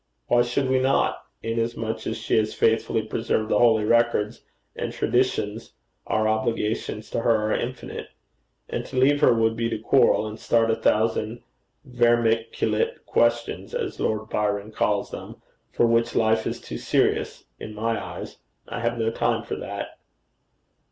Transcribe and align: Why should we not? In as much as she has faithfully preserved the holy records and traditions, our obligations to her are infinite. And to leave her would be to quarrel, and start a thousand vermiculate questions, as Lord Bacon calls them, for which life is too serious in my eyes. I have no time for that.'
Why 0.25 0.41
should 0.41 0.67
we 0.67 0.79
not? 0.79 1.21
In 1.43 1.59
as 1.59 1.77
much 1.77 2.07
as 2.07 2.17
she 2.17 2.35
has 2.37 2.55
faithfully 2.55 3.03
preserved 3.03 3.49
the 3.49 3.59
holy 3.59 3.83
records 3.85 4.41
and 4.75 4.91
traditions, 4.91 5.73
our 6.07 6.27
obligations 6.27 7.11
to 7.11 7.19
her 7.19 7.35
are 7.51 7.53
infinite. 7.53 8.07
And 8.67 8.83
to 8.87 8.97
leave 8.97 9.21
her 9.21 9.31
would 9.31 9.55
be 9.55 9.69
to 9.69 9.77
quarrel, 9.77 10.25
and 10.25 10.39
start 10.39 10.71
a 10.71 10.75
thousand 10.75 11.43
vermiculate 11.87 13.05
questions, 13.05 13.75
as 13.75 13.99
Lord 13.99 14.27
Bacon 14.29 14.71
calls 14.71 15.11
them, 15.11 15.35
for 15.71 15.85
which 15.85 16.15
life 16.15 16.47
is 16.47 16.59
too 16.59 16.79
serious 16.79 17.43
in 17.59 17.75
my 17.75 18.03
eyes. 18.03 18.37
I 18.67 18.79
have 18.79 18.97
no 18.97 19.11
time 19.11 19.43
for 19.43 19.55
that.' 19.57 19.99